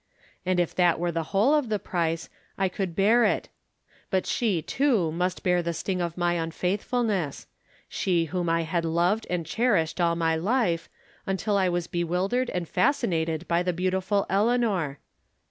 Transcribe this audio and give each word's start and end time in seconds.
And 0.47 0.59
if 0.59 0.73
that 0.73 0.97
were 0.97 1.11
the 1.11 1.25
whole 1.29 1.53
of 1.53 1.69
the 1.69 1.77
price 1.77 2.27
I 2.57 2.69
could 2.69 2.95
bear 2.95 3.23
it. 3.23 3.49
But 4.09 4.25
she, 4.25 4.63
too, 4.63 5.11
must 5.11 5.43
bear 5.43 5.61
the 5.61 5.75
sting 5.75 6.01
of 6.01 6.17
my 6.17 6.33
unfaithfulness— 6.41 7.45
she 7.87 8.25
whom 8.25 8.49
I 8.49 8.63
had 8.63 8.83
loved 8.83 9.27
and 9.29 9.47
cher 9.47 9.73
ished 9.75 9.99
aU 10.03 10.15
my 10.15 10.35
life, 10.35 10.89
until 11.27 11.55
I 11.55 11.69
was 11.69 11.85
bewildered 11.85 12.49
and 12.49 12.67
fas 12.67 12.99
cinated 13.03 13.47
by 13.47 13.61
the 13.61 13.73
beautiful 13.73 14.25
Eleanor. 14.27 14.97